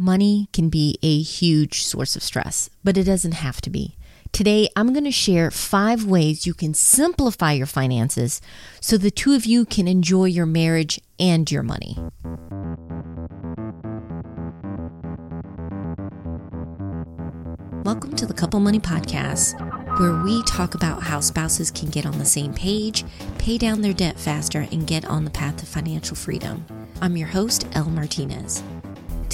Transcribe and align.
Money 0.00 0.48
can 0.52 0.68
be 0.68 0.96
a 1.02 1.20
huge 1.22 1.82
source 1.82 2.14
of 2.14 2.22
stress, 2.22 2.70
but 2.84 2.96
it 2.96 3.02
doesn't 3.02 3.32
have 3.32 3.60
to 3.60 3.68
be. 3.68 3.96
Today, 4.30 4.68
I'm 4.76 4.92
going 4.92 5.02
to 5.02 5.10
share 5.10 5.50
five 5.50 6.04
ways 6.04 6.46
you 6.46 6.54
can 6.54 6.72
simplify 6.72 7.50
your 7.50 7.66
finances 7.66 8.40
so 8.80 8.96
the 8.96 9.10
two 9.10 9.34
of 9.34 9.44
you 9.44 9.64
can 9.64 9.88
enjoy 9.88 10.26
your 10.26 10.46
marriage 10.46 11.00
and 11.18 11.50
your 11.50 11.64
money. 11.64 11.96
Welcome 17.82 18.14
to 18.14 18.26
the 18.26 18.34
Couple 18.34 18.60
Money 18.60 18.78
Podcast, 18.78 19.58
where 19.98 20.22
we 20.22 20.44
talk 20.44 20.76
about 20.76 21.02
how 21.02 21.18
spouses 21.18 21.72
can 21.72 21.90
get 21.90 22.06
on 22.06 22.20
the 22.20 22.24
same 22.24 22.54
page, 22.54 23.04
pay 23.38 23.58
down 23.58 23.82
their 23.82 23.92
debt 23.92 24.16
faster, 24.16 24.68
and 24.70 24.86
get 24.86 25.04
on 25.06 25.24
the 25.24 25.30
path 25.32 25.56
to 25.56 25.66
financial 25.66 26.14
freedom. 26.14 26.64
I'm 27.02 27.16
your 27.16 27.26
host, 27.26 27.66
Elle 27.72 27.90
Martinez. 27.90 28.62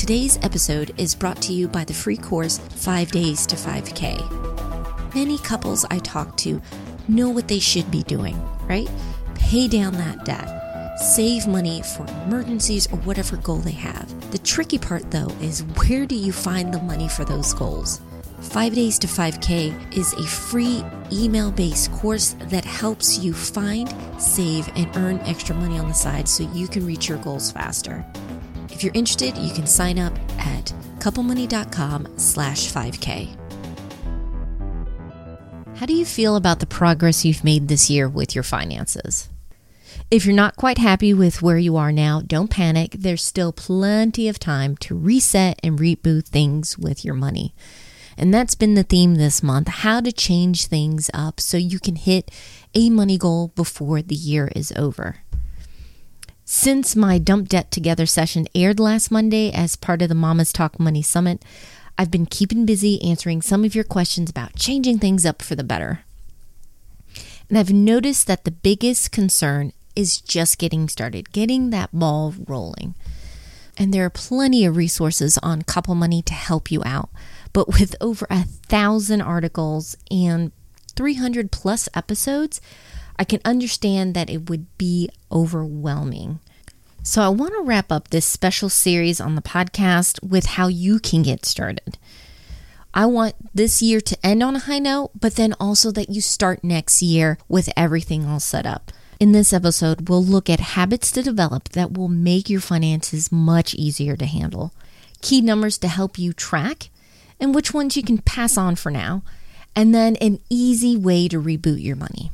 Today's 0.04 0.38
episode 0.42 0.92
is 0.98 1.14
brought 1.14 1.40
to 1.40 1.54
you 1.54 1.66
by 1.66 1.82
the 1.82 1.94
free 1.94 2.18
course 2.18 2.58
5 2.58 3.10
Days 3.10 3.46
to 3.46 3.56
5K. 3.56 5.14
Many 5.14 5.38
couples 5.38 5.86
I 5.90 5.98
talk 6.00 6.36
to 6.44 6.60
know 7.08 7.30
what 7.30 7.48
they 7.48 7.58
should 7.58 7.90
be 7.90 8.02
doing, 8.02 8.38
right? 8.68 8.90
Pay 9.34 9.66
down 9.66 9.94
that 9.94 10.26
debt, 10.26 11.00
save 11.00 11.46
money 11.46 11.80
for 11.80 12.06
emergencies 12.26 12.86
or 12.92 12.98
whatever 12.98 13.38
goal 13.38 13.56
they 13.56 13.70
have. 13.70 14.30
The 14.30 14.36
tricky 14.36 14.76
part, 14.76 15.10
though, 15.10 15.30
is 15.40 15.60
where 15.78 16.04
do 16.04 16.16
you 16.16 16.32
find 16.32 16.74
the 16.74 16.82
money 16.82 17.08
for 17.08 17.24
those 17.24 17.54
goals? 17.54 18.02
5 18.42 18.74
Days 18.74 18.98
to 18.98 19.06
5K 19.06 19.96
is 19.96 20.12
a 20.12 20.26
free 20.26 20.84
email 21.10 21.50
based 21.50 21.90
course 21.92 22.36
that 22.40 22.66
helps 22.66 23.20
you 23.20 23.32
find, 23.32 23.88
save, 24.20 24.68
and 24.76 24.94
earn 24.98 25.18
extra 25.20 25.54
money 25.54 25.78
on 25.78 25.88
the 25.88 25.94
side 25.94 26.28
so 26.28 26.44
you 26.52 26.68
can 26.68 26.84
reach 26.84 27.08
your 27.08 27.16
goals 27.16 27.50
faster. 27.50 28.04
If 28.84 28.88
you're 28.88 28.98
interested, 28.98 29.38
you 29.38 29.50
can 29.50 29.66
sign 29.66 29.98
up 29.98 30.12
at 30.38 30.66
couplemoney.com 30.98 32.18
slash 32.18 32.70
5K. 32.70 33.34
How 35.76 35.86
do 35.86 35.94
you 35.94 36.04
feel 36.04 36.36
about 36.36 36.60
the 36.60 36.66
progress 36.66 37.24
you've 37.24 37.44
made 37.44 37.68
this 37.68 37.88
year 37.88 38.10
with 38.10 38.34
your 38.34 38.44
finances? 38.44 39.30
If 40.10 40.26
you're 40.26 40.34
not 40.34 40.56
quite 40.56 40.76
happy 40.76 41.14
with 41.14 41.40
where 41.40 41.56
you 41.56 41.78
are 41.78 41.92
now, 41.92 42.20
don't 42.20 42.50
panic. 42.50 42.96
There's 42.98 43.24
still 43.24 43.54
plenty 43.54 44.28
of 44.28 44.38
time 44.38 44.76
to 44.80 44.94
reset 44.94 45.58
and 45.62 45.78
reboot 45.78 46.26
things 46.26 46.76
with 46.76 47.06
your 47.06 47.14
money. 47.14 47.54
And 48.18 48.34
that's 48.34 48.54
been 48.54 48.74
the 48.74 48.82
theme 48.82 49.14
this 49.14 49.42
month 49.42 49.68
how 49.68 50.02
to 50.02 50.12
change 50.12 50.66
things 50.66 51.10
up 51.14 51.40
so 51.40 51.56
you 51.56 51.78
can 51.78 51.96
hit 51.96 52.30
a 52.74 52.90
money 52.90 53.16
goal 53.16 53.48
before 53.56 54.02
the 54.02 54.14
year 54.14 54.52
is 54.54 54.74
over. 54.76 55.23
Since 56.46 56.94
my 56.94 57.16
Dump 57.16 57.48
Debt 57.48 57.70
Together 57.70 58.04
session 58.04 58.46
aired 58.54 58.78
last 58.78 59.10
Monday 59.10 59.50
as 59.50 59.76
part 59.76 60.02
of 60.02 60.10
the 60.10 60.14
Mamas 60.14 60.52
Talk 60.52 60.78
Money 60.78 61.00
Summit, 61.00 61.42
I've 61.96 62.10
been 62.10 62.26
keeping 62.26 62.66
busy 62.66 63.02
answering 63.02 63.40
some 63.40 63.64
of 63.64 63.74
your 63.74 63.84
questions 63.84 64.28
about 64.28 64.54
changing 64.54 64.98
things 64.98 65.24
up 65.24 65.40
for 65.40 65.54
the 65.54 65.64
better. 65.64 66.04
And 67.48 67.56
I've 67.56 67.72
noticed 67.72 68.26
that 68.26 68.44
the 68.44 68.50
biggest 68.50 69.10
concern 69.10 69.72
is 69.96 70.20
just 70.20 70.58
getting 70.58 70.86
started, 70.86 71.32
getting 71.32 71.70
that 71.70 71.88
ball 71.94 72.34
rolling. 72.46 72.94
And 73.78 73.94
there 73.94 74.04
are 74.04 74.10
plenty 74.10 74.66
of 74.66 74.76
resources 74.76 75.38
on 75.38 75.62
Couple 75.62 75.94
Money 75.94 76.20
to 76.22 76.34
help 76.34 76.70
you 76.70 76.82
out. 76.84 77.08
But 77.54 77.68
with 77.68 77.96
over 78.02 78.26
a 78.28 78.44
thousand 78.44 79.22
articles 79.22 79.96
and 80.10 80.52
300 80.94 81.50
plus 81.50 81.88
episodes, 81.94 82.60
I 83.18 83.24
can 83.24 83.40
understand 83.44 84.14
that 84.14 84.30
it 84.30 84.48
would 84.48 84.66
be 84.78 85.08
overwhelming. 85.30 86.40
So, 87.02 87.22
I 87.22 87.28
want 87.28 87.52
to 87.52 87.62
wrap 87.62 87.92
up 87.92 88.08
this 88.08 88.24
special 88.24 88.70
series 88.70 89.20
on 89.20 89.34
the 89.34 89.42
podcast 89.42 90.22
with 90.22 90.46
how 90.46 90.68
you 90.68 90.98
can 90.98 91.22
get 91.22 91.44
started. 91.44 91.98
I 92.94 93.06
want 93.06 93.34
this 93.54 93.82
year 93.82 94.00
to 94.00 94.26
end 94.26 94.42
on 94.42 94.56
a 94.56 94.60
high 94.60 94.78
note, 94.78 95.10
but 95.20 95.34
then 95.34 95.54
also 95.60 95.90
that 95.92 96.10
you 96.10 96.20
start 96.20 96.64
next 96.64 97.02
year 97.02 97.38
with 97.48 97.68
everything 97.76 98.24
all 98.24 98.40
set 98.40 98.64
up. 98.64 98.90
In 99.20 99.32
this 99.32 99.52
episode, 99.52 100.08
we'll 100.08 100.24
look 100.24 100.48
at 100.48 100.60
habits 100.60 101.10
to 101.12 101.22
develop 101.22 101.70
that 101.70 101.92
will 101.92 102.08
make 102.08 102.48
your 102.48 102.60
finances 102.60 103.30
much 103.30 103.74
easier 103.74 104.16
to 104.16 104.26
handle, 104.26 104.72
key 105.20 105.40
numbers 105.40 105.76
to 105.78 105.88
help 105.88 106.18
you 106.18 106.32
track, 106.32 106.88
and 107.40 107.54
which 107.54 107.74
ones 107.74 107.96
you 107.96 108.02
can 108.02 108.18
pass 108.18 108.56
on 108.56 108.76
for 108.76 108.90
now, 108.90 109.22
and 109.74 109.94
then 109.94 110.16
an 110.16 110.38
easy 110.48 110.96
way 110.96 111.28
to 111.28 111.42
reboot 111.42 111.82
your 111.82 111.96
money. 111.96 112.30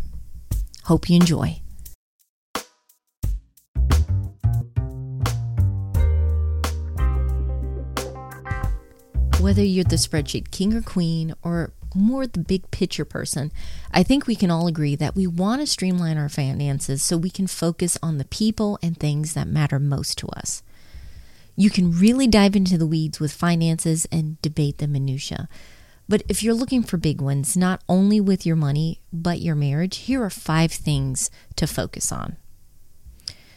Hope 0.85 1.09
you 1.09 1.17
enjoy. 1.17 1.61
Whether 9.41 9.65
you're 9.65 9.85
the 9.85 9.97
spreadsheet 9.97 10.51
king 10.51 10.75
or 10.75 10.83
queen, 10.83 11.35
or 11.43 11.73
more 11.95 12.27
the 12.27 12.39
big 12.39 12.71
picture 12.71 13.05
person, 13.05 13.51
I 13.91 14.03
think 14.03 14.27
we 14.27 14.37
can 14.37 14.51
all 14.51 14.67
agree 14.67 14.97
that 14.97 15.17
we 15.17 15.27
want 15.27 15.61
to 15.61 15.67
streamline 15.67 16.19
our 16.19 16.29
finances 16.29 17.03
so 17.03 17.17
we 17.17 17.31
can 17.31 17.47
focus 17.47 17.97
on 18.03 18.19
the 18.19 18.27
people 18.27 18.79
and 18.83 18.97
things 18.97 19.35
that 19.35 19.49
matter 19.49 19.79
most 19.79 20.19
to 20.19 20.29
us. 20.29 20.63
You 21.57 21.71
can 21.71 21.91
really 21.91 22.27
dive 22.27 22.55
into 22.55 22.79
the 22.79 22.87
weeds 22.87 23.19
with 23.19 23.33
finances 23.33 24.07
and 24.13 24.41
debate 24.43 24.79
the 24.79 24.87
minutiae. 24.87 25.49
But 26.11 26.25
if 26.29 26.43
you're 26.43 26.55
looking 26.55 26.83
for 26.83 26.97
big 26.97 27.21
ones, 27.21 27.57
not 27.57 27.85
only 27.89 28.21
with 28.21 28.45
your 28.45 28.57
money, 28.57 29.01
but 29.13 29.41
your 29.41 29.55
marriage, 29.55 29.97
here 29.99 30.25
are 30.25 30.29
five 30.29 30.73
things 30.73 31.31
to 31.55 31.69
focus 31.69 32.11
on. 32.11 32.37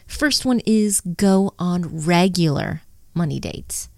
First 0.06 0.44
one 0.44 0.60
is 0.64 1.00
go 1.00 1.54
on 1.58 2.06
regular 2.06 2.82
money 3.12 3.40
dates. 3.40 3.88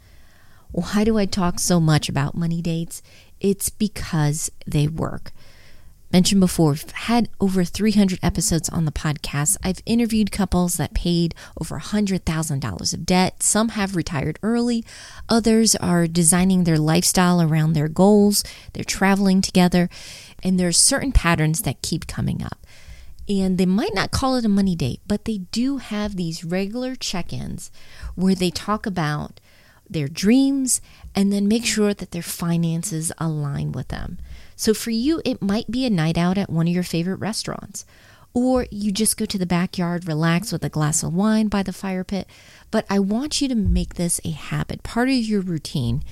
Why 0.73 1.05
do 1.05 1.19
I 1.19 1.27
talk 1.27 1.59
so 1.61 1.81
much 1.81 2.09
about 2.09 2.35
money 2.35 2.63
dates? 2.63 3.03
It's 3.41 3.69
because 3.69 4.51
they 4.67 4.89
work 4.89 5.33
mentioned 6.17 6.41
before, 6.41 6.71
we've 6.71 6.91
had 6.93 7.29
over 7.43 7.63
300 7.63 8.19
episodes 8.23 8.71
on 8.71 8.87
the 8.87 8.91
podcast. 8.91 9.59
I've 9.63 9.83
interviewed 9.85 10.33
couples 10.33 10.79
that 10.79 10.95
paid 10.95 11.35
over 11.61 11.79
$100,000 11.79 12.95
of 12.95 13.05
debt. 13.05 13.43
Some 13.43 13.69
have 13.71 13.95
retired 13.95 14.39
early, 14.43 14.83
others 15.29 15.77
are 15.77 16.07
designing 16.07 16.65
their 16.65 16.79
lifestyle 16.79 17.43
around 17.43 17.75
their 17.75 17.89
goals, 17.89 18.45
they're 18.73 18.83
traveling 18.83 19.43
together, 19.43 19.91
and 20.43 20.59
there's 20.59 20.79
certain 20.79 21.13
patterns 21.13 21.61
that 21.63 21.83
keep 21.83 22.07
coming 22.07 22.43
up. 22.43 22.67
And 23.29 23.59
they 23.59 23.67
might 23.67 23.95
not 23.95 24.11
call 24.11 24.37
it 24.37 24.47
a 24.47 24.49
money 24.49 24.75
date, 24.75 25.03
but 25.07 25.27
they 25.27 25.41
do 25.53 25.77
have 25.77 26.17
these 26.17 26.45
regular 26.45 26.95
check 26.95 27.31
ins 27.31 27.71
where 28.15 28.35
they 28.35 28.49
talk 28.49 28.87
about 28.87 29.39
their 29.87 30.09
dreams 30.09 30.81
and 31.15 31.31
then 31.31 31.47
make 31.47 31.67
sure 31.67 31.93
that 31.93 32.13
their 32.13 32.23
finances 32.23 33.13
align 33.19 33.71
with 33.71 33.89
them. 33.89 34.17
So 34.57 34.73
for 34.73 34.91
you, 34.91 35.21
it 35.25 35.43
might 35.43 35.71
be 35.71 35.85
a 35.85 35.91
night 35.91 36.17
out 36.17 36.39
at 36.39 36.51
one 36.51 36.67
of 36.67 36.73
your 36.73 36.83
favorite 36.83 37.17
restaurants, 37.17 37.85
or 38.33 38.67
you 38.71 38.91
just 38.91 39.17
go 39.17 39.27
to 39.27 39.39
the 39.39 39.47
backyard, 39.47 40.09
relax 40.09 40.51
with 40.51 40.65
a 40.65 40.71
glass 40.71 41.03
of 41.03 41.15
wine 41.15 41.49
by 41.49 41.63
the 41.63 41.73
fire 41.73 42.05
pit. 42.05 42.27
But 42.71 42.87
I 42.91 42.99
want 42.99 43.41
you 43.41 43.49
to 43.49 43.55
make 43.55 43.95
this 43.95 44.21
a 44.25 44.31
habit, 44.31 44.83
part 44.83 45.09
of 45.09 45.15
your 45.15 45.43
routine. 45.43 46.03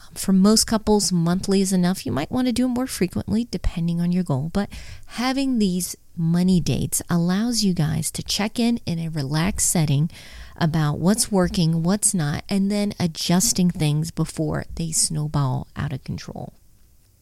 Um, 0.00 0.14
for 0.14 0.32
most 0.32 0.66
couples, 0.66 1.12
monthly 1.12 1.60
is 1.60 1.72
enough. 1.72 2.04
You 2.04 2.12
might 2.12 2.30
want 2.30 2.46
to 2.46 2.52
do 2.52 2.66
it 2.66 2.68
more 2.68 2.86
frequently 2.86 3.46
depending 3.50 4.00
on 4.00 4.12
your 4.12 4.24
goal, 4.24 4.50
but 4.52 4.68
having 5.06 5.58
these 5.58 5.96
money 6.16 6.60
dates 6.60 7.00
allows 7.08 7.62
you 7.62 7.72
guys 7.72 8.10
to 8.10 8.22
check 8.22 8.58
in 8.58 8.80
in 8.86 8.98
a 8.98 9.08
relaxed 9.08 9.70
setting 9.70 10.10
about 10.56 10.98
what's 10.98 11.30
working, 11.30 11.84
what's 11.84 12.12
not, 12.12 12.42
and 12.48 12.70
then 12.70 12.92
adjusting 12.98 13.70
things 13.70 14.10
before 14.10 14.64
they 14.74 14.90
snowball 14.90 15.68
out 15.76 15.92
of 15.92 16.02
control. 16.02 16.54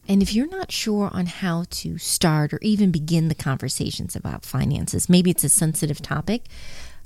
And 0.07 0.21
if 0.21 0.33
you're 0.33 0.47
not 0.47 0.71
sure 0.71 1.09
on 1.11 1.25
how 1.25 1.65
to 1.69 1.97
start 1.97 2.53
or 2.53 2.59
even 2.61 2.91
begin 2.91 3.27
the 3.27 3.35
conversations 3.35 4.15
about 4.15 4.45
finances, 4.45 5.09
maybe 5.09 5.31
it's 5.31 5.43
a 5.43 5.49
sensitive 5.49 6.01
topic, 6.01 6.45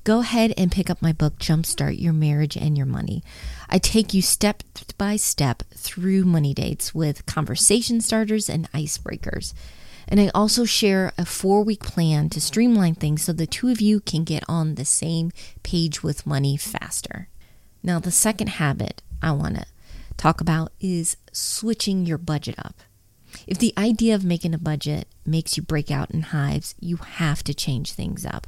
go 0.03 0.19
ahead 0.19 0.53
and 0.55 0.71
pick 0.71 0.89
up 0.89 1.01
my 1.01 1.11
book, 1.11 1.39
Jumpstart 1.39 1.99
Your 1.99 2.13
Marriage 2.13 2.55
and 2.55 2.77
Your 2.77 2.85
Money. 2.85 3.23
I 3.67 3.79
take 3.79 4.13
you 4.13 4.21
step 4.21 4.61
by 4.99 5.15
step 5.15 5.63
through 5.73 6.25
money 6.25 6.53
dates 6.53 6.93
with 6.93 7.25
conversation 7.25 8.01
starters 8.01 8.47
and 8.47 8.71
icebreakers. 8.71 9.55
And 10.07 10.19
I 10.19 10.29
also 10.35 10.63
share 10.65 11.11
a 11.17 11.25
four 11.25 11.63
week 11.63 11.81
plan 11.81 12.29
to 12.29 12.41
streamline 12.41 12.95
things 12.95 13.23
so 13.23 13.33
the 13.33 13.47
two 13.47 13.69
of 13.69 13.81
you 13.81 13.99
can 13.99 14.23
get 14.23 14.43
on 14.47 14.75
the 14.75 14.85
same 14.85 15.31
page 15.63 16.03
with 16.03 16.27
money 16.27 16.55
faster. 16.55 17.29
Now, 17.81 17.97
the 17.97 18.11
second 18.11 18.49
habit 18.49 19.01
I 19.23 19.31
want 19.31 19.55
to 19.55 19.65
talk 20.17 20.39
about 20.39 20.71
is 20.79 21.17
switching 21.31 22.05
your 22.05 22.19
budget 22.19 22.55
up. 22.59 22.75
If 23.47 23.57
the 23.57 23.73
idea 23.77 24.15
of 24.15 24.23
making 24.23 24.53
a 24.53 24.59
budget 24.59 25.07
makes 25.25 25.57
you 25.57 25.63
break 25.63 25.91
out 25.91 26.11
in 26.11 26.21
hives, 26.21 26.75
you 26.79 26.97
have 26.97 27.43
to 27.43 27.53
change 27.53 27.93
things 27.93 28.25
up. 28.25 28.47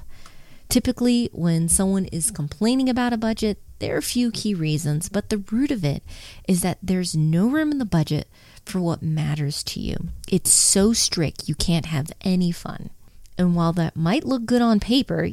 Typically, 0.69 1.30
when 1.33 1.69
someone 1.69 2.06
is 2.06 2.31
complaining 2.31 2.89
about 2.89 3.13
a 3.13 3.18
budget, 3.18 3.59
there 3.80 3.95
are 3.95 4.00
a 4.00 4.01
few 4.01 4.31
key 4.31 4.53
reasons, 4.53 5.09
but 5.09 5.30
the 5.30 5.44
root 5.51 5.71
of 5.71 5.83
it 5.83 6.01
is 6.47 6.62
that 6.62 6.80
there's 6.81 7.15
no 7.15 7.47
room 7.47 7.71
in 7.71 7.80
the 7.80 7.85
budget 7.85 8.27
for 8.65 8.80
what 8.80 9.03
matters 9.03 9.62
to 9.63 9.80
you. 9.80 10.07
It's 10.27 10.51
so 10.51 10.94
strict, 10.94 11.47
you 11.47 11.56
can't 11.56 11.88
have 11.88 12.12
any 12.21 12.51
fun. 12.51 12.89
And 13.38 13.56
while 13.56 13.74
that 13.74 13.95
might 13.95 14.24
look 14.24 14.45
good 14.45 14.62
on 14.62 14.79
paper, 14.79 15.29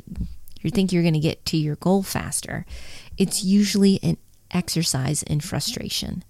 you 0.61 0.71
think 0.71 0.93
you're 0.93 1.03
going 1.03 1.15
to 1.15 1.21
get 1.21 1.47
to 1.47 1.57
your 1.57 1.77
goal 1.77 2.03
faster, 2.03 2.67
it's 3.17 3.45
usually 3.45 4.01
an 4.03 4.17
exercise 4.51 5.23
in 5.23 5.41
frustration. 5.41 6.25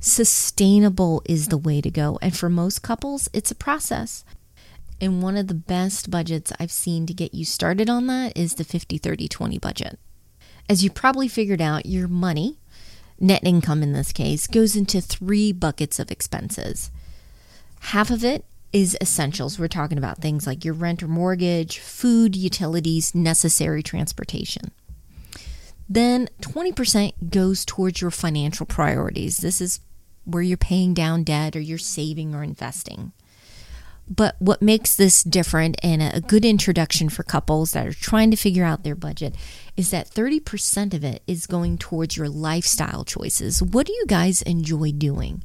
Sustainable 0.00 1.22
is 1.24 1.48
the 1.48 1.58
way 1.58 1.80
to 1.80 1.90
go. 1.90 2.18
And 2.22 2.36
for 2.36 2.48
most 2.48 2.82
couples, 2.82 3.28
it's 3.32 3.50
a 3.50 3.56
process. 3.56 4.24
And 5.00 5.22
one 5.22 5.36
of 5.36 5.48
the 5.48 5.54
best 5.54 6.10
budgets 6.10 6.52
I've 6.58 6.70
seen 6.70 7.06
to 7.06 7.14
get 7.14 7.34
you 7.34 7.44
started 7.44 7.90
on 7.90 8.06
that 8.06 8.36
is 8.36 8.54
the 8.54 8.64
50 8.64 8.98
30 8.98 9.28
20 9.28 9.58
budget. 9.58 9.98
As 10.68 10.82
you 10.82 10.90
probably 10.90 11.28
figured 11.28 11.60
out, 11.60 11.86
your 11.86 12.08
money, 12.08 12.58
net 13.20 13.42
income 13.44 13.82
in 13.82 13.92
this 13.92 14.12
case, 14.12 14.46
goes 14.46 14.74
into 14.74 15.00
three 15.00 15.52
buckets 15.52 15.98
of 15.98 16.10
expenses. 16.10 16.90
Half 17.80 18.10
of 18.10 18.24
it 18.24 18.44
is 18.72 18.96
essentials. 19.00 19.58
We're 19.58 19.68
talking 19.68 19.98
about 19.98 20.18
things 20.18 20.46
like 20.46 20.64
your 20.64 20.74
rent 20.74 21.02
or 21.02 21.08
mortgage, 21.08 21.78
food, 21.78 22.34
utilities, 22.34 23.14
necessary 23.14 23.82
transportation. 23.82 24.72
Then 25.88 26.28
20% 26.40 27.30
goes 27.30 27.64
towards 27.64 28.00
your 28.00 28.10
financial 28.10 28.66
priorities. 28.66 29.38
This 29.38 29.60
is 29.60 29.80
where 30.24 30.42
you're 30.42 30.56
paying 30.56 30.94
down 30.94 31.22
debt 31.22 31.54
or 31.54 31.60
you're 31.60 31.78
saving 31.78 32.34
or 32.34 32.42
investing. 32.42 33.12
But 34.08 34.36
what 34.38 34.62
makes 34.62 34.94
this 34.94 35.24
different 35.24 35.78
and 35.82 36.00
a 36.00 36.20
good 36.20 36.44
introduction 36.44 37.08
for 37.08 37.24
couples 37.24 37.72
that 37.72 37.86
are 37.86 37.92
trying 37.92 38.30
to 38.30 38.36
figure 38.36 38.64
out 38.64 38.84
their 38.84 38.94
budget 38.94 39.34
is 39.76 39.90
that 39.90 40.08
30% 40.08 40.94
of 40.94 41.02
it 41.02 41.22
is 41.26 41.46
going 41.46 41.76
towards 41.76 42.16
your 42.16 42.28
lifestyle 42.28 43.04
choices. 43.04 43.62
What 43.62 43.86
do 43.86 43.92
you 43.92 44.06
guys 44.06 44.42
enjoy 44.42 44.92
doing? 44.92 45.42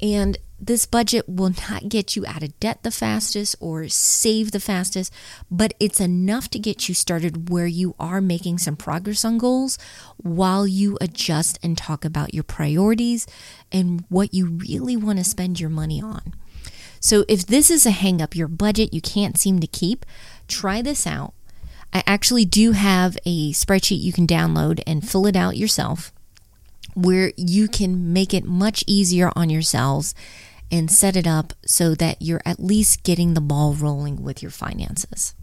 And 0.00 0.38
this 0.60 0.84
budget 0.84 1.28
will 1.28 1.52
not 1.70 1.88
get 1.88 2.16
you 2.16 2.26
out 2.26 2.42
of 2.42 2.58
debt 2.60 2.82
the 2.82 2.90
fastest 2.90 3.56
or 3.60 3.88
save 3.88 4.52
the 4.52 4.60
fastest, 4.60 5.12
but 5.50 5.72
it's 5.80 6.00
enough 6.00 6.50
to 6.50 6.58
get 6.58 6.88
you 6.88 6.94
started 6.94 7.48
where 7.48 7.66
you 7.66 7.94
are 7.98 8.20
making 8.20 8.58
some 8.58 8.76
progress 8.76 9.24
on 9.24 9.38
goals 9.38 9.78
while 10.18 10.66
you 10.66 10.98
adjust 11.00 11.58
and 11.62 11.78
talk 11.78 12.04
about 12.04 12.34
your 12.34 12.44
priorities 12.44 13.26
and 13.72 14.04
what 14.08 14.34
you 14.34 14.46
really 14.46 14.96
want 14.96 15.18
to 15.18 15.24
spend 15.24 15.58
your 15.58 15.70
money 15.70 16.02
on. 16.02 16.34
So 17.00 17.24
if 17.26 17.46
this 17.46 17.70
is 17.70 17.86
a 17.86 17.90
hang 17.90 18.20
up, 18.20 18.36
your 18.36 18.48
budget 18.48 18.92
you 18.92 19.00
can't 19.00 19.38
seem 19.38 19.60
to 19.60 19.66
keep, 19.66 20.04
try 20.46 20.82
this 20.82 21.06
out. 21.06 21.32
I 21.92 22.02
actually 22.06 22.44
do 22.44 22.72
have 22.72 23.16
a 23.24 23.52
spreadsheet 23.52 24.00
you 24.00 24.12
can 24.12 24.26
download 24.26 24.82
and 24.86 25.08
fill 25.08 25.26
it 25.26 25.34
out 25.34 25.56
yourself 25.56 26.12
where 26.94 27.32
you 27.36 27.68
can 27.68 28.12
make 28.12 28.34
it 28.34 28.44
much 28.44 28.84
easier 28.86 29.30
on 29.36 29.48
yourselves 29.48 30.14
and 30.70 30.90
set 30.90 31.16
it 31.16 31.26
up 31.26 31.52
so 31.64 31.94
that 31.94 32.20
you're 32.20 32.42
at 32.44 32.60
least 32.60 33.02
getting 33.02 33.34
the 33.34 33.40
ball 33.40 33.74
rolling 33.74 34.22
with 34.22 34.42
your 34.42 34.50
finances. 34.50 35.34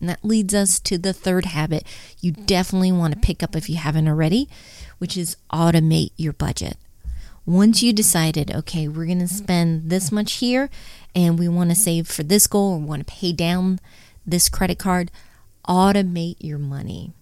And 0.00 0.08
that 0.10 0.24
leads 0.24 0.54
us 0.54 0.78
to 0.80 0.98
the 0.98 1.14
third 1.14 1.46
habit 1.46 1.84
you 2.20 2.32
definitely 2.32 2.92
want 2.92 3.14
to 3.14 3.20
pick 3.20 3.42
up 3.42 3.56
if 3.56 3.70
you 3.70 3.76
haven't 3.76 4.08
already, 4.08 4.48
which 4.98 5.16
is 5.16 5.36
automate 5.50 6.10
your 6.16 6.34
budget 6.34 6.76
once 7.46 7.80
you 7.80 7.92
decided, 7.92 8.50
okay, 8.50 8.88
we're 8.88 9.06
going 9.06 9.20
to 9.20 9.28
spend 9.28 9.88
this 9.88 10.10
much 10.10 10.34
here 10.34 10.68
and 11.14 11.38
we 11.38 11.48
want 11.48 11.70
to 11.70 11.76
save 11.76 12.08
for 12.08 12.24
this 12.24 12.48
goal 12.48 12.74
or 12.74 12.78
want 12.78 13.06
to 13.06 13.12
pay 13.14 13.32
down 13.32 13.78
this 14.26 14.48
credit 14.48 14.78
card, 14.80 15.12
automate 15.68 16.36
your 16.40 16.58
money. 16.58 17.12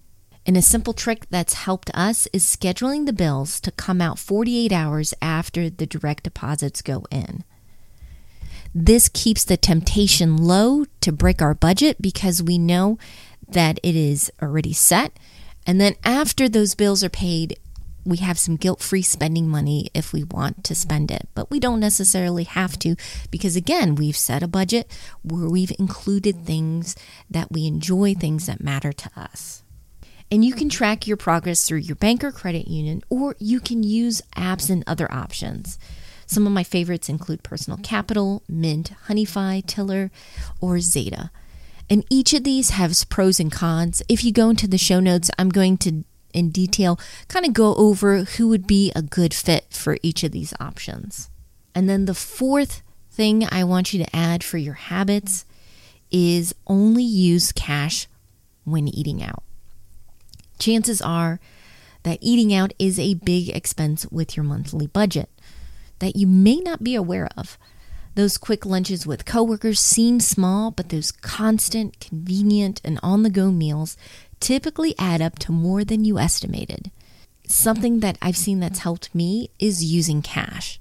And 0.47 0.57
a 0.57 0.63
simple 0.63 0.93
trick 0.93 1.27
that's 1.31 1.55
helped 1.55 1.91
us 1.95 2.29
is 2.33 2.45
scheduling 2.45 3.07
the 3.07 3.13
bills 3.13 3.61
to 3.61 3.71
come 3.71 4.01
out 4.01 4.19
48 4.19 4.73
hours 4.73 5.15
after 5.23 5.71
the 5.71 5.87
direct 5.87 6.25
deposits 6.25 6.83
go 6.83 7.05
in. 7.11 7.45
This 8.75 9.09
keeps 9.09 9.45
the 9.45 9.57
temptation 9.57 10.37
low 10.37 10.85
to 11.01 11.13
break 11.13 11.41
our 11.41 11.55
budget 11.55 12.03
because 12.03 12.43
we 12.43 12.59
know 12.59 12.99
that 13.49 13.79
it 13.83 13.97
is 13.97 14.31
already 14.43 14.73
set. 14.73 15.19
And 15.67 15.81
then 15.81 15.95
after 16.05 16.49
those 16.49 16.75
bills 16.75 17.03
are 17.03 17.09
paid, 17.09 17.59
we 18.05 18.19
have 18.19 18.39
some 18.39 18.57
guilt 18.57 18.83
free 18.83 19.01
spending 19.01 19.49
money 19.49 19.89
if 19.95 20.13
we 20.13 20.25
want 20.25 20.63
to 20.65 20.75
spend 20.75 21.11
it, 21.11 21.29
but 21.35 21.51
we 21.51 21.59
don't 21.59 21.81
necessarily 21.81 22.45
have 22.45 22.79
to 22.81 22.97
because, 23.31 23.57
again, 23.57 23.95
we've 23.95 24.17
set 24.17 24.43
a 24.43 24.49
budget 24.49 24.91
where 25.23 25.49
we've 25.49 25.73
included 25.79 26.45
things 26.45 26.97
that 27.31 27.51
we 27.51 27.67
enjoy, 27.67 28.15
things 28.15 28.47
that 28.47 28.63
matter 28.63 28.93
to 28.93 29.11
us. 29.17 29.64
And 30.35 30.45
you 30.45 30.53
can 30.53 30.69
track 30.69 31.07
your 31.07 31.17
progress 31.17 31.65
through 31.65 31.79
your 31.79 31.95
bank 31.95 32.25
or 32.25 32.33
credit 32.33 32.67
union, 32.67 33.05
or 33.09 33.37
you 33.39 33.61
can 33.61 33.85
use 33.85 34.21
apps 34.37 34.69
and 34.69 34.83
other 34.85 35.09
options. 35.13 35.79
Some 36.27 36.45
of 36.45 36.53
my 36.53 36.65
favorites 36.65 37.09
include 37.09 37.45
Personal 37.45 37.79
Capital, 37.85 38.43
Mint, 38.49 38.91
Honeyfi, 39.07 39.65
Tiller, 39.65 40.11
or 40.61 40.81
Zeta. 40.81 41.31
And 41.89 42.05
each 42.11 42.33
of 42.33 42.43
these 42.43 42.71
has 42.71 43.05
pros 43.05 43.39
and 43.39 43.53
cons. 43.53 44.03
If 44.09 44.25
you 44.25 44.33
go 44.33 44.51
into 44.51 44.67
the 44.67 44.77
show 44.77 44.99
notes, 44.99 45.31
I'm 45.39 45.51
going 45.51 45.79
to 45.79 46.03
in 46.33 46.51
detail, 46.51 46.99
kind 47.29 47.47
of 47.47 47.53
go 47.53 47.77
over 47.77 48.25
who 48.25 48.49
would 48.49 48.67
be 48.67 48.91
a 48.97 49.03
good 49.03 49.33
fit 49.33 49.67
for 49.71 49.99
each 50.03 50.25
of 50.25 50.33
these 50.33 50.53
options. 50.59 51.31
And 51.77 51.89
then 51.89 52.07
the 52.07 52.13
fourth 52.13 52.83
thing 53.09 53.47
I 53.53 53.63
want 53.63 53.95
you 53.95 54.05
to 54.05 54.17
add 54.17 54.43
for 54.43 54.59
your 54.59 54.75
habits 54.75 55.45
is 56.11 56.57
only 56.67 57.05
use 57.05 57.53
cash 57.53 58.09
when 58.65 58.89
eating 58.89 59.23
out. 59.23 59.44
Chances 60.59 61.01
are 61.03 61.41
that 62.03 62.19
eating 62.21 62.55
out 62.55 62.73
is 62.79 62.99
a 62.99 63.15
big 63.15 63.49
expense 63.49 64.07
with 64.11 64.37
your 64.37 64.45
monthly 64.45 64.87
budget 64.87 65.31
that 65.99 66.17
you 66.17 66.27
may 66.27 66.57
not 66.57 66.85
be 66.85 66.95
aware 66.95 67.29
of. 67.37 67.59
Those 68.15 68.39
quick 68.39 68.65
lunches 68.65 69.07
with 69.07 69.25
coworkers 69.25 69.81
seem 69.81 70.21
small, 70.21 70.71
but 70.71 70.91
those 70.91 71.11
constant, 71.11 71.99
convenient, 71.99 72.81
and 72.85 73.01
on 73.03 73.23
the 73.23 73.31
go 73.31 73.51
meals 73.51 73.97
typically 74.39 74.95
add 74.99 75.21
up 75.21 75.39
to 75.41 75.53
more 75.53 75.85
than 75.85 76.05
you 76.05 76.19
estimated. 76.19 76.91
Something 77.47 78.01
that 78.01 78.19
I've 78.23 78.37
seen 78.37 78.61
that's 78.61 78.81
helped 78.81 79.15
me 79.15 79.51
is 79.59 79.85
using 79.85 80.23
cash. 80.23 80.79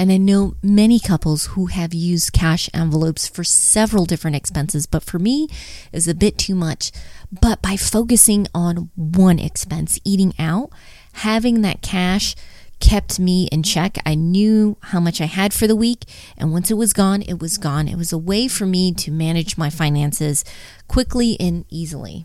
And 0.00 0.10
I 0.10 0.16
know 0.16 0.54
many 0.62 0.98
couples 0.98 1.48
who 1.48 1.66
have 1.66 1.92
used 1.92 2.32
cash 2.32 2.70
envelopes 2.72 3.28
for 3.28 3.44
several 3.44 4.06
different 4.06 4.34
expenses, 4.34 4.86
but 4.86 5.02
for 5.02 5.18
me 5.18 5.46
is 5.92 6.08
a 6.08 6.14
bit 6.14 6.38
too 6.38 6.54
much. 6.54 6.90
But 7.30 7.60
by 7.60 7.76
focusing 7.76 8.46
on 8.54 8.88
one 8.96 9.38
expense, 9.38 10.00
eating 10.02 10.32
out, 10.38 10.70
having 11.12 11.60
that 11.60 11.82
cash 11.82 12.34
kept 12.80 13.20
me 13.20 13.46
in 13.52 13.62
check. 13.62 13.98
I 14.06 14.14
knew 14.14 14.78
how 14.84 15.00
much 15.00 15.20
I 15.20 15.26
had 15.26 15.52
for 15.52 15.66
the 15.66 15.76
week, 15.76 16.06
and 16.38 16.50
once 16.50 16.70
it 16.70 16.78
was 16.78 16.94
gone, 16.94 17.20
it 17.20 17.38
was 17.38 17.58
gone. 17.58 17.86
It 17.86 17.98
was 17.98 18.10
a 18.10 18.16
way 18.16 18.48
for 18.48 18.64
me 18.64 18.94
to 18.94 19.10
manage 19.10 19.58
my 19.58 19.68
finances 19.68 20.46
quickly 20.88 21.36
and 21.38 21.66
easily. 21.68 22.24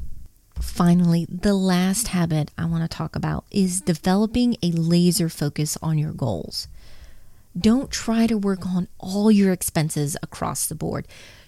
Finally, 0.62 1.28
the 1.30 1.54
last 1.54 2.08
habit 2.08 2.52
I 2.58 2.68
want 2.68 2.90
to 2.90 2.98
talk 2.98 3.18
about 3.18 3.44
is 3.52 3.82
developing 3.82 4.56
a 4.64 4.72
laser 4.72 5.28
focus 5.28 5.78
on 5.82 5.98
your 5.98 6.14
goals. 6.14 6.70
Don't 7.58 7.90
try 7.90 8.28
to 8.28 8.38
work 8.38 8.66
on 8.66 8.88
all 9.00 9.32
your 9.32 9.54
expenses 9.54 10.18
across 10.22 10.68
the 10.68 10.76
board. 10.76 11.08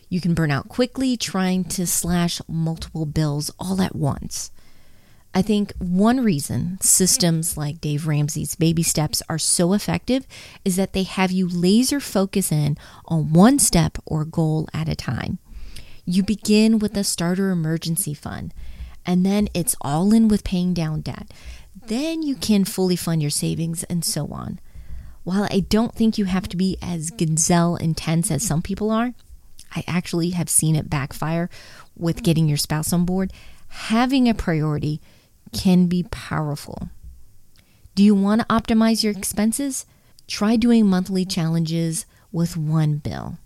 You 0.10 0.22
can 0.22 0.34
burn 0.34 0.52
out 0.52 0.70
quickly 0.70 1.18
trying 1.18 1.66
to 1.66 1.86
slash 1.86 2.42
multiple 2.48 3.06
bills 3.06 3.52
all 3.60 3.82
at 3.82 3.96
once. 3.96 4.52
I 5.34 5.42
think 5.42 5.74
one 5.78 6.24
reason 6.24 6.80
systems 6.82 7.58
like 7.58 7.82
Dave 7.82 8.08
Ramsey's 8.08 8.56
baby 8.56 8.84
steps 8.84 9.22
are 9.30 9.38
so 9.38 9.74
effective 9.74 10.26
is 10.64 10.78
that 10.78 10.94
they 10.94 11.04
have 11.04 11.32
you 11.32 11.48
laser 11.48 12.00
focus 12.00 12.52
in 12.52 12.78
on 13.06 13.34
one 13.34 13.60
step 13.60 13.98
or 14.06 14.24
goal 14.24 14.68
at 14.74 14.90
a 14.90 14.96
time. 14.96 15.40
You 16.06 16.24
begin 16.24 16.80
with 16.80 16.96
a 16.96 17.04
starter 17.04 17.52
emergency 17.52 18.14
fund 18.14 18.54
and 19.06 19.26
then 19.26 19.48
it's 19.54 19.76
all 19.82 20.14
in 20.14 20.28
with 20.28 20.44
paying 20.44 20.74
down 20.74 21.02
debt. 21.02 21.32
Then 21.88 22.24
you 22.24 22.36
can 22.36 22.64
fully 22.64 22.96
fund 22.96 23.22
your 23.22 23.32
savings 23.32 23.84
and 23.84 24.04
so 24.04 24.28
on. 24.28 24.60
While 25.28 25.46
I 25.52 25.60
don't 25.60 25.94
think 25.94 26.18
you 26.18 26.24
have 26.24 26.48
to 26.48 26.56
be 26.56 26.78
as 26.82 27.10
gazelle 27.10 27.76
intense 27.76 28.32
as 28.32 28.44
some 28.44 28.62
people 28.62 28.90
are, 28.90 29.14
I 29.76 29.84
actually 29.86 30.30
have 30.30 30.50
seen 30.50 30.74
it 30.74 30.90
backfire 30.90 31.50
with 31.98 32.24
getting 32.24 32.48
your 32.48 32.56
spouse 32.56 32.94
on 32.94 33.04
board. 33.04 33.34
Having 33.68 34.30
a 34.30 34.34
priority 34.34 35.02
can 35.52 35.88
be 35.88 36.04
powerful. 36.04 36.92
Do 37.94 38.06
you 38.06 38.16
want 38.16 38.40
to 38.40 38.48
optimize 38.48 39.04
your 39.04 39.12
expenses? 39.12 39.86
Try 40.28 40.56
doing 40.56 40.86
monthly 40.86 41.26
challenges 41.26 42.06
with 42.32 42.56
one 42.56 43.00
bill 43.00 43.38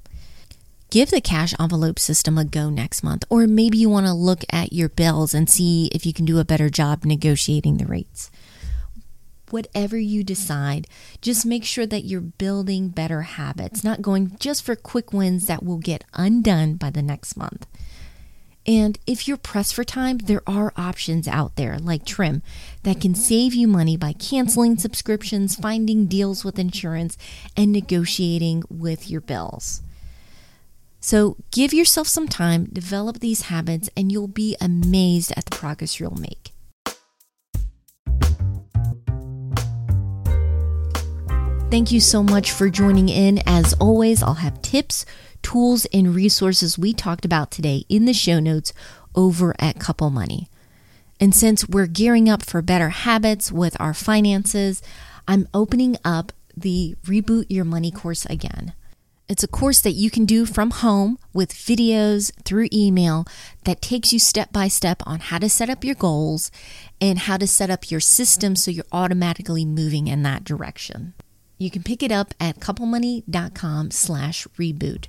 give 0.92 1.10
the 1.10 1.22
cash 1.22 1.54
envelope 1.58 1.98
system 1.98 2.38
a 2.38 2.46
go 2.46 2.70
next 2.70 3.02
month. 3.02 3.24
Or 3.30 3.48
maybe 3.48 3.78
you 3.78 3.90
want 3.90 4.06
to 4.06 4.14
look 4.14 4.44
at 4.52 4.74
your 4.74 4.90
bills 4.90 5.34
and 5.34 5.50
see 5.50 5.90
if 5.94 6.06
you 6.06 6.14
can 6.14 6.26
do 6.26 6.38
a 6.38 6.46
better 6.46 6.70
job 6.70 7.06
negotiating 7.06 7.78
the 7.78 7.86
rates. 7.86 8.30
Whatever 9.52 9.98
you 9.98 10.24
decide, 10.24 10.88
just 11.22 11.46
make 11.46 11.64
sure 11.64 11.86
that 11.86 12.06
you're 12.06 12.22
building 12.22 12.90
better 12.90 13.22
habits, 13.24 13.84
not 13.84 14.02
going 14.02 14.36
just 14.40 14.64
for 14.64 14.76
quick 14.76 15.14
wins 15.14 15.48
that 15.48 15.64
will 15.64 15.78
get 15.78 16.04
undone 16.14 16.76
by 16.76 16.90
the 16.90 17.02
next 17.02 17.36
month. 17.36 17.68
And 18.68 19.00
if 19.08 19.28
you're 19.28 19.38
pressed 19.38 19.74
for 19.74 19.84
time, 19.84 20.20
there 20.20 20.44
are 20.46 20.72
options 20.78 21.28
out 21.28 21.56
there 21.56 21.80
like 21.80 22.06
Trim 22.06 22.44
that 22.84 23.02
can 23.02 23.16
save 23.16 23.54
you 23.54 23.68
money 23.68 23.98
by 23.98 24.14
canceling 24.14 24.78
subscriptions, 24.78 25.56
finding 25.56 26.06
deals 26.06 26.46
with 26.46 26.60
insurance, 26.60 27.18
and 27.58 27.72
negotiating 27.72 28.64
with 28.70 29.10
your 29.10 29.22
bills. 29.22 29.82
So 31.00 31.38
give 31.50 31.74
yourself 31.74 32.08
some 32.08 32.28
time, 32.28 32.66
develop 32.66 33.20
these 33.20 33.44
habits, 33.44 33.90
and 33.98 34.12
you'll 34.12 34.28
be 34.28 34.56
amazed 34.62 35.34
at 35.36 35.46
the 35.46 35.56
progress 35.56 36.00
you'll 36.00 36.12
make. 36.12 36.51
Thank 41.72 41.94
you 41.94 42.02
so 42.02 42.22
much 42.22 42.52
for 42.52 42.70
joining 42.70 43.08
in. 43.08 43.42
As 43.46 43.72
always, 43.76 44.22
I'll 44.22 44.34
have 44.34 44.62
tips, 44.62 45.06
tools, 45.42 45.86
and 45.94 46.14
resources 46.14 46.78
we 46.78 46.92
talked 46.92 47.24
about 47.24 47.50
today 47.50 47.86
in 47.88 48.04
the 48.04 48.12
show 48.12 48.42
notes 48.42 48.74
over 49.16 49.56
at 49.58 49.80
Couple 49.80 50.10
Money. 50.10 50.50
And 51.18 51.34
since 51.34 51.70
we're 51.70 51.88
gearing 51.88 52.28
up 52.28 52.44
for 52.44 52.62
better 52.62 52.90
habits 52.90 53.54
with 53.54 53.80
our 53.80 53.94
finances, 53.94 54.82
I'm 55.30 55.48
opening 55.54 55.96
up 56.04 56.34
the 56.58 56.98
Reboot 57.06 57.46
Your 57.48 57.64
Money 57.64 57.90
course 57.90 58.26
again. 58.26 58.74
It's 59.30 59.44
a 59.44 59.48
course 59.48 59.80
that 59.80 59.94
you 59.94 60.12
can 60.12 60.26
do 60.26 60.46
from 60.46 60.72
home 60.72 61.18
with 61.34 61.54
videos 61.54 62.34
through 62.44 62.68
email 62.74 63.26
that 63.64 63.82
takes 63.82 64.12
you 64.12 64.20
step 64.20 64.52
by 64.52 64.68
step 64.68 65.02
on 65.06 65.22
how 65.22 65.38
to 65.38 65.48
set 65.48 65.70
up 65.70 65.86
your 65.86 65.96
goals 65.96 66.52
and 67.00 67.18
how 67.18 67.38
to 67.38 67.48
set 67.48 67.70
up 67.70 67.90
your 67.90 68.02
system 68.02 68.58
so 68.58 68.72
you're 68.72 68.84
automatically 68.92 69.64
moving 69.64 70.10
in 70.10 70.24
that 70.24 70.44
direction. 70.44 71.14
You 71.62 71.70
can 71.70 71.84
pick 71.84 72.02
it 72.02 72.12
up 72.12 72.34
at 72.40 72.60
couplemoney.com 72.60 73.92
slash 73.92 74.48
reboot. 74.58 75.06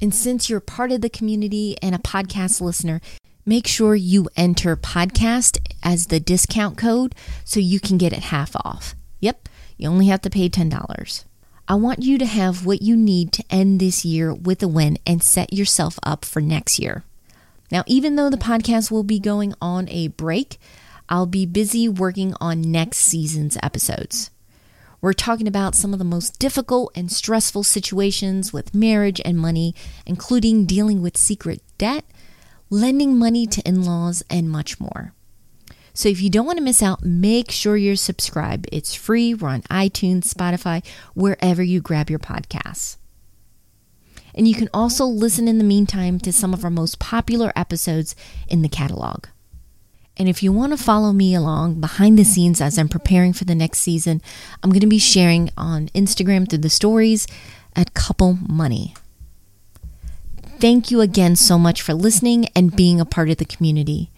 And 0.00 0.14
since 0.14 0.48
you're 0.48 0.60
part 0.60 0.92
of 0.92 1.00
the 1.00 1.10
community 1.10 1.76
and 1.82 1.92
a 1.92 1.98
podcast 1.98 2.60
listener, 2.60 3.00
make 3.44 3.66
sure 3.66 3.96
you 3.96 4.28
enter 4.36 4.76
podcast 4.76 5.58
as 5.82 6.06
the 6.06 6.20
discount 6.20 6.78
code 6.78 7.16
so 7.44 7.58
you 7.58 7.80
can 7.80 7.98
get 7.98 8.12
it 8.12 8.20
half 8.20 8.54
off. 8.54 8.94
Yep, 9.18 9.48
you 9.76 9.88
only 9.88 10.06
have 10.06 10.20
to 10.20 10.30
pay 10.30 10.48
$10. 10.48 11.24
I 11.66 11.74
want 11.74 12.04
you 12.04 12.16
to 12.18 12.26
have 12.26 12.64
what 12.64 12.80
you 12.80 12.96
need 12.96 13.32
to 13.32 13.44
end 13.50 13.80
this 13.80 14.04
year 14.04 14.32
with 14.32 14.62
a 14.62 14.68
win 14.68 14.98
and 15.04 15.20
set 15.20 15.52
yourself 15.52 15.98
up 16.04 16.24
for 16.24 16.40
next 16.40 16.78
year. 16.78 17.02
Now, 17.72 17.82
even 17.88 18.14
though 18.14 18.30
the 18.30 18.36
podcast 18.36 18.92
will 18.92 19.02
be 19.02 19.18
going 19.18 19.52
on 19.60 19.88
a 19.88 20.06
break, 20.06 20.60
I'll 21.08 21.26
be 21.26 21.44
busy 21.44 21.88
working 21.88 22.34
on 22.40 22.62
next 22.62 22.98
season's 22.98 23.58
episodes. 23.64 24.30
We're 25.00 25.12
talking 25.12 25.46
about 25.46 25.76
some 25.76 25.92
of 25.92 25.98
the 26.00 26.04
most 26.04 26.38
difficult 26.40 26.90
and 26.96 27.10
stressful 27.10 27.62
situations 27.62 28.52
with 28.52 28.74
marriage 28.74 29.20
and 29.24 29.38
money, 29.38 29.74
including 30.04 30.64
dealing 30.64 31.02
with 31.02 31.16
secret 31.16 31.62
debt, 31.78 32.04
lending 32.68 33.16
money 33.16 33.46
to 33.46 33.62
in 33.66 33.84
laws, 33.84 34.24
and 34.28 34.50
much 34.50 34.80
more. 34.80 35.14
So 35.94 36.08
if 36.08 36.20
you 36.20 36.30
don't 36.30 36.46
want 36.46 36.58
to 36.58 36.64
miss 36.64 36.82
out, 36.82 37.04
make 37.04 37.50
sure 37.50 37.76
you're 37.76 37.96
subscribed. 37.96 38.68
It's 38.72 38.94
free. 38.94 39.34
We're 39.34 39.48
on 39.48 39.62
iTunes, 39.62 40.32
Spotify, 40.32 40.84
wherever 41.14 41.62
you 41.62 41.80
grab 41.80 42.10
your 42.10 42.20
podcasts. 42.20 42.96
And 44.34 44.46
you 44.46 44.54
can 44.54 44.68
also 44.72 45.04
listen 45.04 45.48
in 45.48 45.58
the 45.58 45.64
meantime 45.64 46.18
to 46.20 46.32
some 46.32 46.54
of 46.54 46.64
our 46.64 46.70
most 46.70 46.98
popular 46.98 47.52
episodes 47.56 48.14
in 48.48 48.62
the 48.62 48.68
catalog. 48.68 49.26
And 50.18 50.28
if 50.28 50.42
you 50.42 50.52
want 50.52 50.72
to 50.72 50.82
follow 50.82 51.12
me 51.12 51.34
along 51.34 51.80
behind 51.80 52.18
the 52.18 52.24
scenes 52.24 52.60
as 52.60 52.76
I'm 52.76 52.88
preparing 52.88 53.32
for 53.32 53.44
the 53.44 53.54
next 53.54 53.78
season, 53.78 54.20
I'm 54.62 54.70
going 54.70 54.80
to 54.80 54.86
be 54.86 54.98
sharing 54.98 55.50
on 55.56 55.88
Instagram 55.88 56.48
through 56.48 56.58
the 56.58 56.70
stories 56.70 57.26
at 57.76 57.94
Couple 57.94 58.36
Money. 58.48 58.94
Thank 60.58 60.90
you 60.90 61.00
again 61.00 61.36
so 61.36 61.56
much 61.56 61.82
for 61.82 61.94
listening 61.94 62.48
and 62.56 62.74
being 62.74 63.00
a 63.00 63.04
part 63.04 63.30
of 63.30 63.36
the 63.36 63.44
community. 63.44 64.10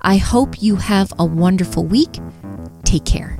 I 0.00 0.16
hope 0.16 0.62
you 0.62 0.76
have 0.76 1.12
a 1.18 1.24
wonderful 1.24 1.84
week. 1.84 2.18
Take 2.84 3.04
care. 3.04 3.38